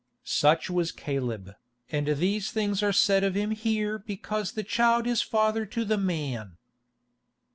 [0.23, 1.51] Such was Caleb,
[1.91, 5.95] and these things are said of him here because the child is father to the
[5.99, 6.57] man.